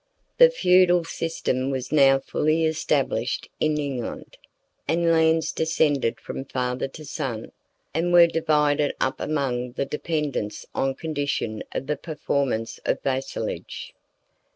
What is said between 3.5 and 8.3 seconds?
in England, and lands descended from father to son, and were